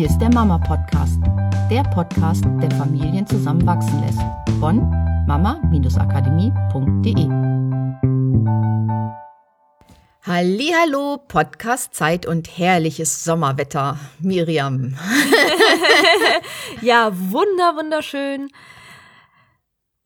[0.00, 1.20] Hier ist der Mama Podcast,
[1.70, 4.22] der Podcast, der Familien zusammenwachsen lässt.
[4.58, 4.88] Von
[5.26, 7.28] mama-akademie.de.
[10.22, 13.98] Hallo, Podcast Zeit und herrliches Sommerwetter.
[14.20, 14.96] Miriam.
[16.80, 18.48] ja, wunder wunderschön.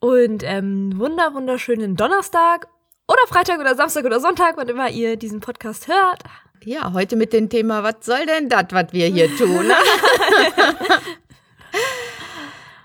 [0.01, 2.67] Und ähm, wunder wunderschönen Donnerstag
[3.07, 6.25] oder Freitag oder Samstag oder Sonntag, wann immer ihr diesen Podcast hört.
[6.67, 9.67] Ja, heute mit dem Thema, was soll denn das, was wir hier tun?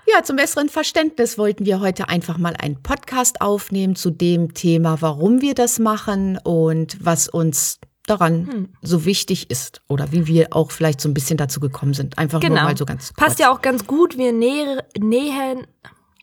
[0.06, 5.00] ja, zum besseren Verständnis wollten wir heute einfach mal einen Podcast aufnehmen zu dem Thema,
[5.00, 8.68] warum wir das machen und was uns daran hm.
[8.82, 12.18] so wichtig ist oder wie wir auch vielleicht so ein bisschen dazu gekommen sind.
[12.18, 12.56] Einfach genau.
[12.56, 13.16] nur mal so ganz kurz.
[13.16, 15.66] Passt ja auch ganz gut, wir näher, nähern.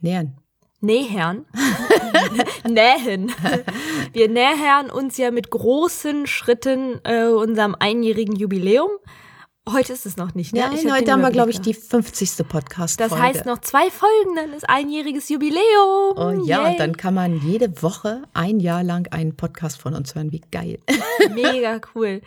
[0.01, 0.37] Nähern.
[0.79, 1.45] Nähern.
[2.67, 3.31] Nähen.
[4.13, 8.89] Wir nähern uns ja mit großen Schritten äh, unserem einjährigen Jubiläum.
[9.69, 10.61] Heute ist es noch nicht, ne?
[10.61, 12.47] Nein, heute haben wir, glaube ich, die 50.
[12.47, 13.01] Podcast.
[13.01, 13.09] -Folge.
[13.09, 16.15] Das heißt noch zwei Folgen, dann ist einjähriges Jubiläum.
[16.15, 16.71] Oh ja, Yay.
[16.71, 20.31] und dann kann man jede Woche ein Jahr lang einen Podcast von uns hören.
[20.31, 20.79] Wie geil.
[21.33, 22.21] Mega cool.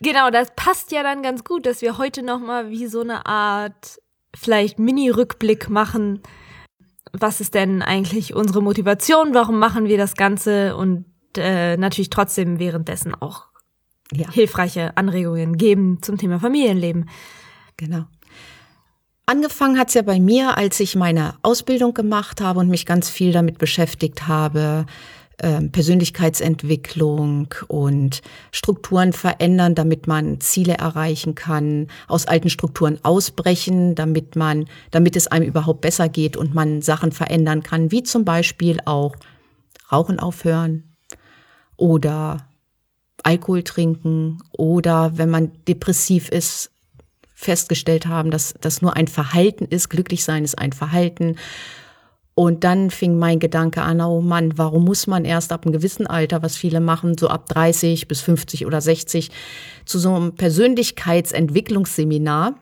[0.00, 3.26] Genau, das passt ja dann ganz gut, dass wir heute noch mal wie so eine
[3.26, 4.00] Art
[4.36, 6.22] vielleicht Mini-Rückblick machen
[7.12, 11.04] was ist denn eigentlich unsere Motivation, warum machen wir das Ganze und
[11.36, 13.46] äh, natürlich trotzdem währenddessen auch
[14.12, 14.30] ja.
[14.30, 17.08] hilfreiche Anregungen geben zum Thema Familienleben.
[17.76, 18.04] Genau.
[19.26, 23.32] Angefangen hat's ja bei mir, als ich meine Ausbildung gemacht habe und mich ganz viel
[23.32, 24.86] damit beschäftigt habe,
[25.40, 28.20] Persönlichkeitsentwicklung und
[28.52, 35.28] Strukturen verändern, damit man Ziele erreichen kann, aus alten Strukturen ausbrechen, damit man, damit es
[35.28, 39.16] einem überhaupt besser geht und man Sachen verändern kann, wie zum Beispiel auch
[39.90, 40.84] Rauchen aufhören
[41.76, 42.46] oder
[43.22, 46.70] Alkohol trinken oder wenn man depressiv ist,
[47.34, 49.88] festgestellt haben, dass das nur ein Verhalten ist.
[49.88, 51.36] Glücklich sein ist ein Verhalten
[52.34, 56.06] und dann fing mein Gedanke an, oh Mann, warum muss man erst ab einem gewissen
[56.06, 59.30] Alter, was viele machen, so ab 30 bis 50 oder 60,
[59.84, 62.54] zu so einem Persönlichkeitsentwicklungsseminar?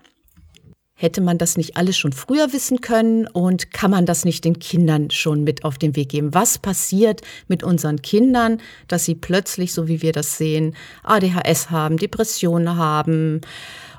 [1.01, 4.59] Hätte man das nicht alles schon früher wissen können und kann man das nicht den
[4.59, 6.35] Kindern schon mit auf den Weg geben?
[6.35, 10.75] Was passiert mit unseren Kindern, dass sie plötzlich, so wie wir das sehen,
[11.05, 13.43] ADHS haben, Depressionen haben,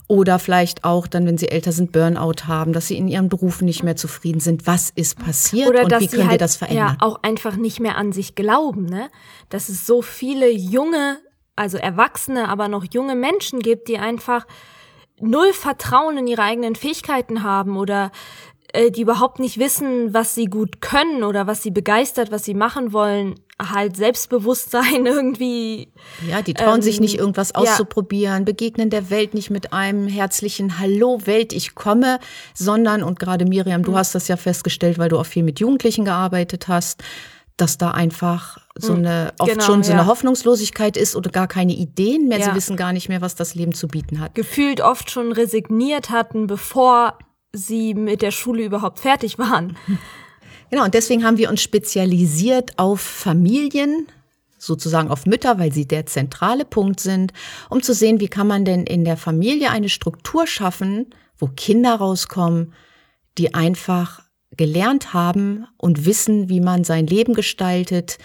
[0.09, 3.65] oder vielleicht auch dann, wenn sie älter sind, Burnout haben, dass sie in ihren Berufen
[3.65, 4.65] nicht mehr zufrieden sind.
[4.65, 6.97] Was ist passiert Oder und wie können halt, wir das verändern?
[6.99, 9.11] Ja, auch einfach nicht mehr an sich glauben, ne?
[9.49, 11.19] Dass es so viele junge,
[11.55, 14.47] also Erwachsene, aber noch junge Menschen gibt, die einfach
[15.19, 18.11] null Vertrauen in ihre eigenen Fähigkeiten haben oder
[18.73, 22.53] äh, die überhaupt nicht wissen, was sie gut können oder was sie begeistert, was sie
[22.53, 25.91] machen wollen halt Selbstbewusstsein irgendwie.
[26.27, 28.43] Ja, die trauen ähm, sich nicht irgendwas auszuprobieren, ja.
[28.45, 32.19] begegnen der Welt nicht mit einem herzlichen Hallo Welt, ich komme,
[32.53, 33.95] sondern, und gerade Miriam, du mhm.
[33.97, 37.03] hast das ja festgestellt, weil du auch viel mit Jugendlichen gearbeitet hast,
[37.57, 38.99] dass da einfach so mhm.
[38.99, 42.39] eine, oft genau, schon so eine Hoffnungslosigkeit ist oder gar keine Ideen mehr.
[42.39, 42.45] Ja.
[42.45, 44.33] Sie wissen gar nicht mehr, was das Leben zu bieten hat.
[44.35, 47.17] Gefühlt oft schon resigniert hatten, bevor
[47.53, 49.77] sie mit der Schule überhaupt fertig waren.
[50.69, 54.07] Genau, und deswegen haben wir uns spezialisiert auf Familien,
[54.59, 57.33] sozusagen auf Mütter, weil sie der zentrale Punkt sind,
[57.69, 61.95] um zu sehen, wie kann man denn in der Familie eine Struktur schaffen, wo Kinder
[61.95, 62.73] rauskommen,
[63.37, 64.21] die einfach
[64.57, 68.17] gelernt haben und wissen, wie man sein Leben gestaltet,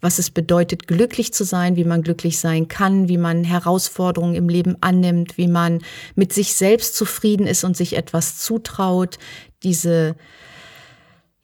[0.00, 4.48] was es bedeutet, glücklich zu sein, wie man glücklich sein kann, wie man Herausforderungen im
[4.48, 5.80] Leben annimmt, wie man
[6.14, 9.18] mit sich selbst zufrieden ist und sich etwas zutraut,
[9.62, 10.16] diese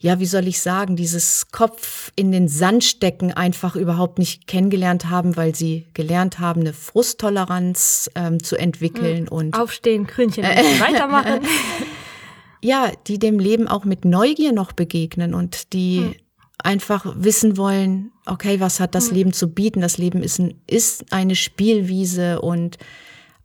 [0.04, 5.08] ja, wie soll ich sagen, dieses Kopf in den Sand stecken einfach überhaupt nicht kennengelernt
[5.08, 9.28] haben, weil sie gelernt haben, eine Frusttoleranz ähm, zu entwickeln mhm.
[9.28, 11.40] und aufstehen, Krönchen weitermachen.
[12.64, 16.14] ja, die dem Leben auch mit Neugier noch begegnen und die mhm.
[16.58, 19.16] einfach wissen wollen, okay, was hat das mhm.
[19.16, 19.82] Leben zu bieten?
[19.82, 22.78] Das Leben ist, ein, ist eine Spielwiese und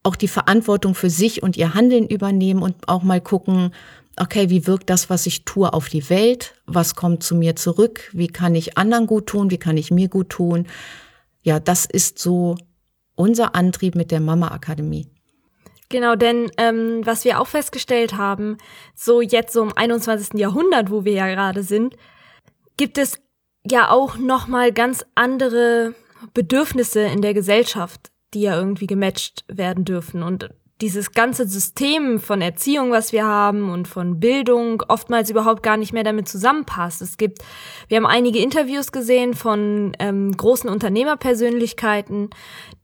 [0.04, 3.72] auch die Verantwortung für sich und ihr Handeln übernehmen und auch mal gucken,
[4.16, 6.54] okay, wie wirkt das, was ich tue, auf die Welt?
[6.66, 8.10] Was kommt zu mir zurück?
[8.14, 9.52] Wie kann ich anderen gut tun?
[9.52, 10.66] Wie kann ich mir gut tun?
[11.42, 12.56] Ja, das ist so
[13.16, 15.10] unser Antrieb mit der Mama Akademie.
[15.90, 18.58] Genau, denn ähm, was wir auch festgestellt haben,
[18.94, 20.40] so jetzt so im 21.
[20.40, 21.96] Jahrhundert, wo wir ja gerade sind,
[22.78, 23.20] gibt es
[23.70, 25.96] ja auch noch mal ganz andere
[26.34, 30.50] Bedürfnisse in der Gesellschaft, die ja irgendwie gematcht werden dürfen und
[30.82, 35.92] dieses ganze System von Erziehung, was wir haben und von Bildung oftmals überhaupt gar nicht
[35.92, 37.02] mehr damit zusammenpasst.
[37.02, 37.40] Es gibt,
[37.90, 42.30] wir haben einige Interviews gesehen von ähm, großen Unternehmerpersönlichkeiten,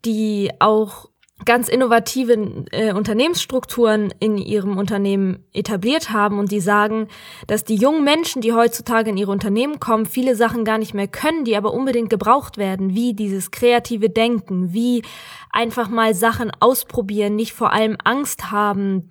[0.04, 1.10] die auch
[1.44, 7.10] ganz innovative äh, Unternehmensstrukturen in ihrem Unternehmen etabliert haben und die sagen,
[7.48, 11.10] dass die jungen Menschen, die heutzutage in ihre Unternehmen kommen, viele Sachen gar nicht mehr
[11.10, 15.04] können, die aber unbedingt gebraucht werden, wie dieses kreative Denken, wie
[15.52, 19.10] einfach mal Sachen ausprobieren, nicht vor allem Angst haben,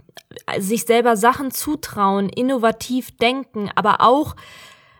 [0.58, 4.34] sich selber Sachen zutrauen, innovativ denken, aber auch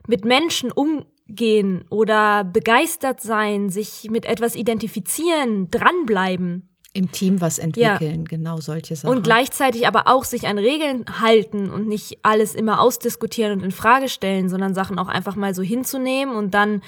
[0.07, 6.69] mit Menschen umgehen oder begeistert sein, sich mit etwas identifizieren, dranbleiben.
[6.97, 8.29] Im Team was entwickeln, ja.
[8.29, 9.11] genau solche Sachen.
[9.15, 13.73] Und gleichzeitig aber auch sich an Regeln halten und nicht alles immer ausdiskutieren und in
[13.73, 16.83] Frage stellen, sondern Sachen auch einfach mal so hinzunehmen und dann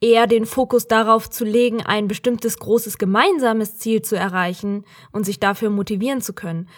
[0.00, 5.40] eher den Fokus darauf zu legen, ein bestimmtes großes gemeinsames Ziel zu erreichen und sich
[5.40, 6.68] dafür motivieren zu können.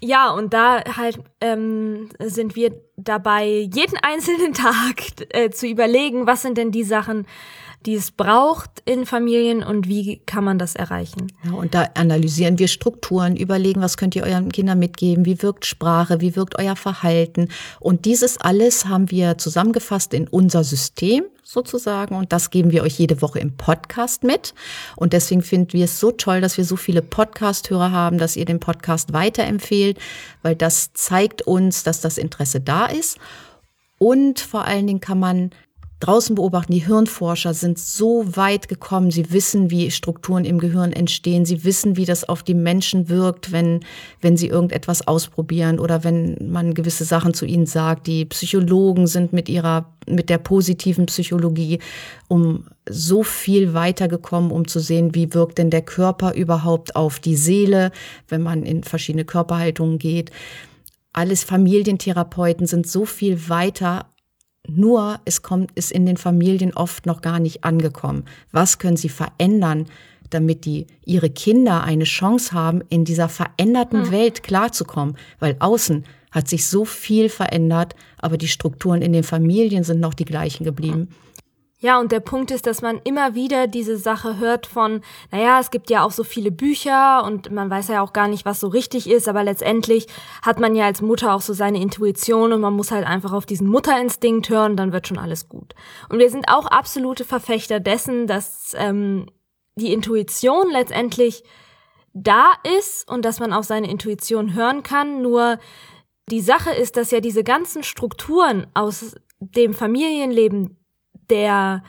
[0.00, 6.42] Ja, und da halt ähm, sind wir dabei, jeden einzelnen Tag äh, zu überlegen, was
[6.42, 7.26] sind denn die Sachen,
[7.86, 11.32] die es braucht in Familien und wie kann man das erreichen.
[11.44, 15.64] Ja, und da analysieren wir Strukturen, überlegen, was könnt ihr euren Kindern mitgeben, wie wirkt
[15.64, 17.48] Sprache, wie wirkt euer Verhalten.
[17.78, 22.14] Und dieses alles haben wir zusammengefasst in unser System sozusagen.
[22.14, 24.54] Und das geben wir euch jede Woche im Podcast mit.
[24.96, 28.44] Und deswegen finden wir es so toll, dass wir so viele Podcast-Hörer haben, dass ihr
[28.44, 29.98] den Podcast weiterempfehlt,
[30.42, 33.18] weil das zeigt uns, dass das Interesse da ist.
[33.98, 35.50] Und vor allen Dingen kann man
[36.00, 41.44] draußen beobachten, die Hirnforscher sind so weit gekommen, sie wissen, wie Strukturen im Gehirn entstehen,
[41.44, 43.80] sie wissen, wie das auf die Menschen wirkt, wenn,
[44.20, 48.06] wenn sie irgendetwas ausprobieren oder wenn man gewisse Sachen zu ihnen sagt.
[48.06, 51.80] Die Psychologen sind mit ihrer, mit der positiven Psychologie
[52.28, 57.36] um so viel weitergekommen, um zu sehen, wie wirkt denn der Körper überhaupt auf die
[57.36, 57.90] Seele,
[58.28, 60.30] wenn man in verschiedene Körperhaltungen geht.
[61.12, 64.06] Alles Familientherapeuten sind so viel weiter
[64.68, 68.24] nur es kommt, ist in den Familien oft noch gar nicht angekommen.
[68.52, 69.86] Was können sie verändern,
[70.30, 74.10] damit die ihre Kinder eine Chance haben, in dieser veränderten mhm.
[74.10, 75.16] Welt klarzukommen?
[75.40, 80.14] Weil außen hat sich so viel verändert, aber die Strukturen in den Familien sind noch
[80.14, 81.08] die gleichen geblieben.
[81.80, 85.70] Ja, und der Punkt ist, dass man immer wieder diese Sache hört von, naja, es
[85.70, 88.66] gibt ja auch so viele Bücher und man weiß ja auch gar nicht, was so
[88.66, 90.08] richtig ist, aber letztendlich
[90.42, 93.46] hat man ja als Mutter auch so seine Intuition und man muss halt einfach auf
[93.46, 95.76] diesen Mutterinstinkt hören, dann wird schon alles gut.
[96.08, 99.26] Und wir sind auch absolute Verfechter dessen, dass ähm,
[99.76, 101.44] die Intuition letztendlich
[102.12, 105.60] da ist und dass man auf seine Intuition hören kann, nur
[106.28, 110.77] die Sache ist, dass ja diese ganzen Strukturen aus dem Familienleben
[111.30, 111.82] der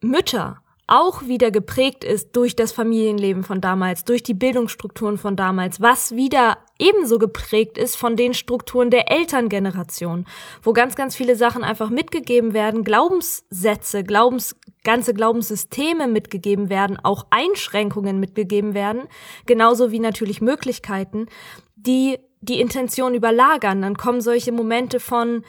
[0.00, 5.80] Mütter auch wieder geprägt ist durch das Familienleben von damals, durch die Bildungsstrukturen von damals,
[5.80, 10.26] was wieder ebenso geprägt ist von den Strukturen der Elterngeneration,
[10.62, 17.26] wo ganz, ganz viele Sachen einfach mitgegeben werden, Glaubenssätze, Glaubens, ganze Glaubenssysteme mitgegeben werden, auch
[17.30, 19.04] Einschränkungen mitgegeben werden,
[19.46, 21.26] genauso wie natürlich Möglichkeiten,
[21.76, 23.80] die die Intention überlagern.
[23.80, 25.44] Dann kommen solche Momente von,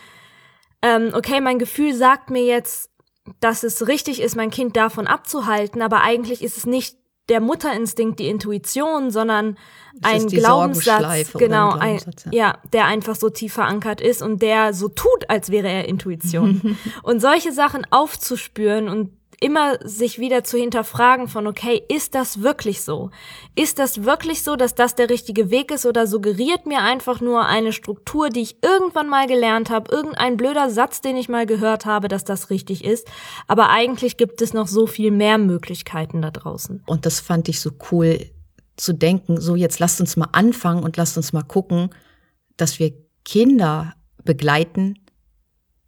[0.84, 2.93] ähm, okay, mein Gefühl sagt mir jetzt,
[3.40, 6.98] dass es richtig ist, mein Kind davon abzuhalten, aber eigentlich ist es nicht
[7.30, 9.58] der Mutterinstinkt, die Intuition, sondern
[10.02, 12.32] ein Glaubenssatz, genau, ein Glaubenssatz, ja.
[12.32, 16.78] ja, der einfach so tief verankert ist und der so tut, als wäre er Intuition.
[17.04, 19.12] und solche Sachen aufzuspüren und
[19.44, 23.12] immer sich wieder zu hinterfragen von, okay, ist das wirklich so?
[23.56, 27.46] Ist das wirklich so, dass das der richtige Weg ist oder suggeriert mir einfach nur
[27.46, 31.86] eine Struktur, die ich irgendwann mal gelernt habe, irgendein blöder Satz, den ich mal gehört
[31.86, 33.08] habe, dass das richtig ist?
[33.48, 36.82] Aber eigentlich gibt es noch so viel mehr Möglichkeiten da draußen.
[36.86, 38.20] Und das fand ich so cool
[38.78, 41.90] zu denken, so jetzt lasst uns mal anfangen und lasst uns mal gucken,
[42.56, 42.94] dass wir
[43.26, 44.96] Kinder begleiten,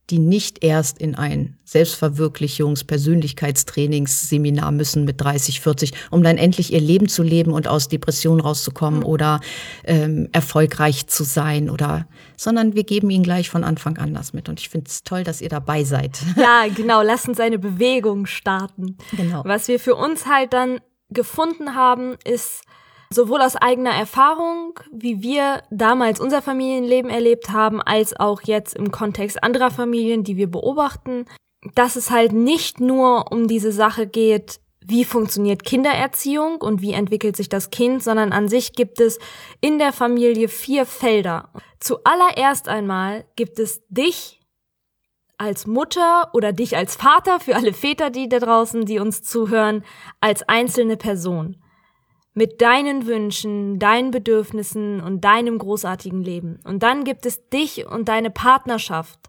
[0.09, 6.81] die nicht erst in ein Selbstverwirklichungs-, Persönlichkeitstrainingsseminar müssen mit 30, 40, um dann endlich ihr
[6.81, 9.39] Leben zu leben und aus Depressionen rauszukommen oder
[9.83, 12.07] ähm, erfolgreich zu sein oder,
[12.37, 14.47] sondern wir geben ihnen gleich von Anfang an das mit.
[14.47, 16.19] Und ich finde es toll, dass ihr dabei seid.
[16.35, 17.01] Ja, genau.
[17.01, 18.97] Lass uns eine Bewegung starten.
[19.15, 19.41] Genau.
[19.45, 22.61] Was wir für uns halt dann gefunden haben, ist,
[23.09, 28.91] sowohl aus eigener Erfahrung, wie wir damals unser Familienleben erlebt haben, als auch jetzt im
[28.91, 31.25] Kontext anderer Familien, die wir beobachten,
[31.73, 37.35] dass es halt nicht nur um diese Sache geht, wie funktioniert Kindererziehung und wie entwickelt
[37.35, 39.17] sich das Kind, sondern an sich gibt es
[39.59, 41.49] in der Familie vier Felder.
[41.79, 44.41] Zuallererst einmal gibt es dich
[45.37, 49.83] als Mutter oder dich als Vater, für alle Väter, die da draußen, die uns zuhören,
[50.21, 51.57] als einzelne Person
[52.35, 56.59] mit deinen Wünschen, deinen Bedürfnissen und deinem großartigen Leben.
[56.65, 59.19] Und dann gibt es dich und deine Partnerschaft,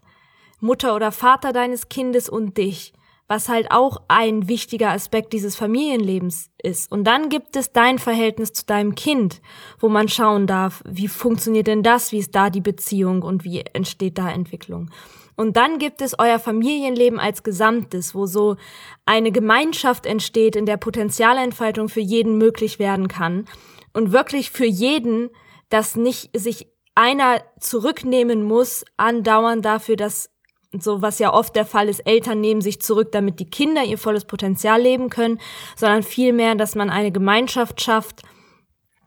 [0.59, 2.93] Mutter oder Vater deines Kindes und dich.
[3.27, 6.91] was halt auch ein wichtiger Aspekt dieses Familienlebens ist.
[6.91, 9.41] Und dann gibt es dein Verhältnis zu deinem Kind,
[9.79, 13.61] wo man schauen darf, wie funktioniert denn das, wie ist da die Beziehung und wie
[13.73, 14.89] entsteht da Entwicklung.
[15.37, 18.57] Und dann gibt es euer Familienleben als Gesamtes, wo so
[19.05, 23.45] eine Gemeinschaft entsteht, in der Potenzialentfaltung für jeden möglich werden kann.
[23.93, 25.29] Und wirklich für jeden,
[25.69, 30.31] dass nicht sich einer zurücknehmen muss, andauernd dafür, dass
[30.71, 33.97] so was ja oft der Fall ist, Eltern nehmen sich zurück, damit die Kinder ihr
[33.97, 35.39] volles Potenzial leben können,
[35.75, 38.23] sondern vielmehr, dass man eine Gemeinschaft schafft,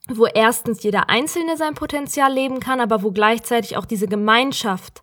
[0.08, 5.02] wo erstens jeder Einzelne sein Potenzial leben kann, aber wo gleichzeitig auch diese Gemeinschaft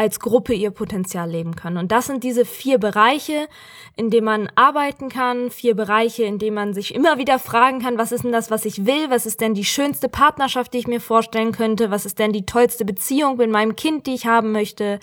[0.00, 1.76] als Gruppe ihr Potenzial leben kann.
[1.76, 3.48] Und das sind diese vier Bereiche,
[3.96, 7.98] in denen man arbeiten kann, vier Bereiche, in denen man sich immer wieder fragen kann,
[7.98, 10.86] was ist denn das, was ich will, was ist denn die schönste Partnerschaft, die ich
[10.86, 14.52] mir vorstellen könnte, was ist denn die tollste Beziehung mit meinem Kind, die ich haben
[14.52, 15.00] möchte,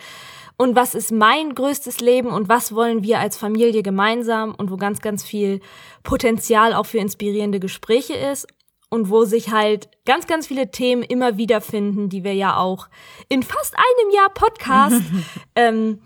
[0.60, 2.30] und was ist mein größtes Leben?
[2.30, 4.56] Und was wollen wir als Familie gemeinsam?
[4.56, 5.62] Und wo ganz, ganz viel
[6.02, 8.48] Potenzial auch für inspirierende Gespräche ist
[8.90, 12.88] und wo sich halt ganz, ganz viele Themen immer wieder finden, die wir ja auch
[13.30, 15.02] in fast einem Jahr Podcast
[15.56, 16.00] ähm,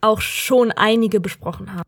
[0.00, 1.84] auch schon einige besprochen haben.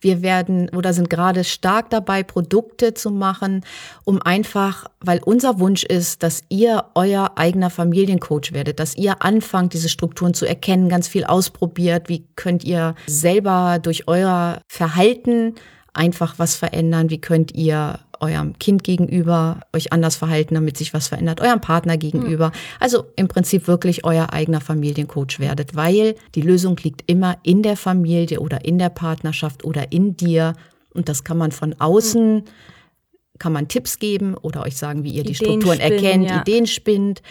[0.00, 3.64] Wir werden oder sind gerade stark dabei, Produkte zu machen,
[4.04, 9.72] um einfach, weil unser Wunsch ist, dass ihr euer eigener Familiencoach werdet, dass ihr anfangt,
[9.72, 12.10] diese Strukturen zu erkennen, ganz viel ausprobiert.
[12.10, 15.54] Wie könnt ihr selber durch euer Verhalten
[15.94, 17.08] einfach was verändern?
[17.08, 21.96] Wie könnt ihr eurem Kind gegenüber euch anders verhalten, damit sich was verändert, eurem Partner
[21.96, 22.52] gegenüber.
[22.80, 27.76] Also im Prinzip wirklich euer eigener Familiencoach werdet, weil die Lösung liegt immer in der
[27.76, 30.54] Familie oder in der Partnerschaft oder in dir.
[30.92, 32.44] Und das kann man von außen,
[33.38, 36.40] kann man Tipps geben oder euch sagen, wie ihr die Strukturen spinnen, erkennt, ja.
[36.40, 37.22] Ideen spinnt.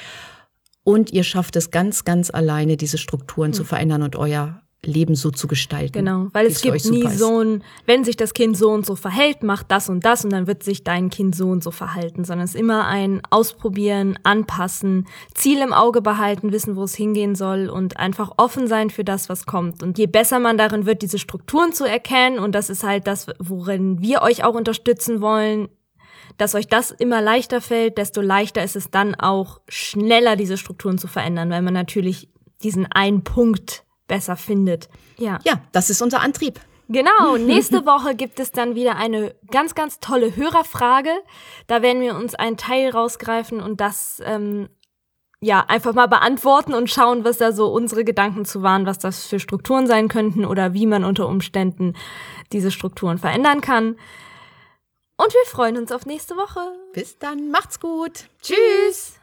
[0.84, 3.54] Und ihr schafft es ganz, ganz alleine, diese Strukturen hm.
[3.54, 5.94] zu verändern und euer Leben so zu gestalten.
[5.94, 9.44] Genau, weil es gibt nie so ein, wenn sich das Kind so und so verhält,
[9.44, 12.46] macht das und das und dann wird sich dein Kind so und so verhalten, sondern
[12.46, 17.70] es ist immer ein Ausprobieren, Anpassen, Ziel im Auge behalten, wissen, wo es hingehen soll
[17.70, 19.82] und einfach offen sein für das, was kommt.
[19.82, 23.28] Und je besser man darin wird, diese Strukturen zu erkennen und das ist halt das,
[23.40, 25.70] worin wir euch auch unterstützen wollen,
[26.38, 30.98] dass euch das immer leichter fällt, desto leichter ist es dann auch schneller, diese Strukturen
[30.98, 32.30] zu verändern, weil man natürlich
[32.64, 33.84] diesen einen Punkt
[34.14, 34.90] besser findet.
[35.18, 35.40] Ja.
[35.44, 36.60] Ja, das ist unser Antrieb.
[36.88, 41.10] Genau, nächste Woche gibt es dann wieder eine ganz, ganz tolle Hörerfrage.
[41.66, 44.70] Da werden wir uns einen Teil rausgreifen und das ähm,
[45.42, 49.26] ja einfach mal beantworten und schauen, was da so unsere Gedanken zu waren, was das
[49.26, 51.96] für Strukturen sein könnten oder wie man unter Umständen
[52.52, 53.98] diese Strukturen verändern kann.
[55.18, 56.60] Und wir freuen uns auf nächste Woche.
[56.94, 58.26] Bis dann, macht's gut.
[58.44, 59.23] Tschüss.